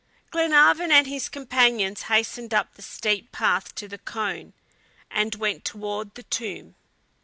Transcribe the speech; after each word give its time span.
Glenarvan 0.31 0.91
and 0.91 1.05
his 1.05 1.29
companions 1.29 2.01
hastened 2.09 2.55
up 2.55 2.73
the 2.73 2.81
steep 2.81 3.31
path 3.31 3.75
to 3.75 3.87
the 3.87 3.99
cone, 3.99 4.53
and 5.11 5.35
went 5.35 5.63
toward 5.63 6.15
the 6.15 6.23
tomb. 6.23 6.73